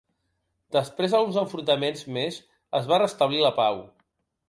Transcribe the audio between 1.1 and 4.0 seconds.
d'alguns enfrontaments més, es va restablir la pau.